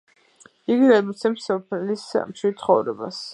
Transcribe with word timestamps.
იგი 0.75 0.87
გადმოსცემს 0.91 1.45
სოფლის 1.49 2.07
მშვიდ 2.31 2.59
ცხოვრებას. 2.63 3.23